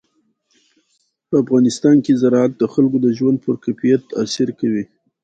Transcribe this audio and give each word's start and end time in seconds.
په 1.27 1.35
افغانستان 1.43 1.95
کې 2.05 2.19
زراعت 2.21 2.51
د 2.57 2.63
خلکو 2.73 2.97
د 3.05 3.07
ژوند 3.17 3.37
په 3.45 3.51
کیفیت 3.63 4.01
تاثیر 4.13 4.49
کوي. 4.59 4.83